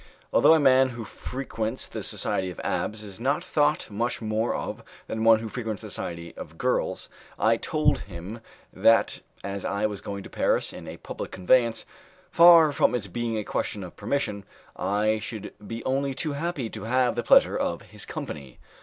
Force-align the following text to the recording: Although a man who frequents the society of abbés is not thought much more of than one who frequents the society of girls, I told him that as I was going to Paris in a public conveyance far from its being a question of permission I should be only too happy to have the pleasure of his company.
Although 0.33 0.55
a 0.55 0.59
man 0.59 0.89
who 0.89 1.03
frequents 1.03 1.85
the 1.85 2.01
society 2.01 2.49
of 2.49 2.57
abbés 2.65 3.03
is 3.03 3.19
not 3.19 3.43
thought 3.43 3.91
much 3.91 4.19
more 4.19 4.55
of 4.55 4.81
than 5.05 5.23
one 5.23 5.37
who 5.37 5.47
frequents 5.47 5.83
the 5.83 5.91
society 5.91 6.33
of 6.37 6.57
girls, 6.57 7.07
I 7.37 7.57
told 7.57 7.99
him 7.99 8.39
that 8.73 9.19
as 9.43 9.63
I 9.63 9.85
was 9.85 10.01
going 10.01 10.23
to 10.23 10.29
Paris 10.31 10.73
in 10.73 10.87
a 10.87 10.97
public 10.97 11.29
conveyance 11.29 11.85
far 12.31 12.71
from 12.71 12.95
its 12.95 13.05
being 13.05 13.37
a 13.37 13.43
question 13.43 13.83
of 13.83 13.95
permission 13.95 14.43
I 14.75 15.19
should 15.19 15.53
be 15.67 15.85
only 15.85 16.15
too 16.15 16.33
happy 16.33 16.67
to 16.71 16.85
have 16.85 17.13
the 17.13 17.21
pleasure 17.21 17.55
of 17.55 17.83
his 17.83 18.03
company. 18.03 18.57